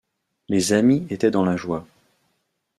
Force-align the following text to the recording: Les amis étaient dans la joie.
Les 0.49 0.73
amis 0.73 1.05
étaient 1.11 1.29
dans 1.29 1.45
la 1.45 1.55
joie. 1.57 1.85